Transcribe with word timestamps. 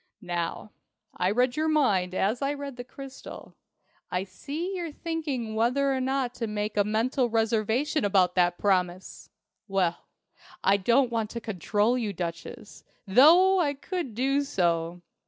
Now, 0.23 0.71
I 1.15 1.29
read 1.29 1.55
your 1.55 1.67
mind 1.67 2.15
as 2.15 2.41
I 2.41 2.55
read 2.55 2.75
the 2.75 2.83
crystal. 2.83 3.53
I 4.09 4.23
see 4.23 4.75
you're 4.75 4.91
thinking 4.91 5.53
whether 5.53 5.93
or 5.93 6.01
not 6.01 6.33
to 6.37 6.47
make 6.47 6.75
a 6.75 6.83
mental 6.83 7.29
reservation 7.29 8.03
about 8.03 8.33
that 8.33 8.57
promise! 8.57 9.29
Well, 9.67 10.07
I 10.63 10.77
don't 10.77 11.11
want 11.11 11.29
to 11.29 11.39
control 11.39 11.99
you, 11.99 12.13
Duchess, 12.13 12.83
though 13.05 13.59
I 13.59 13.75
could 13.75 14.15
do 14.15 14.41
so. 14.41 15.01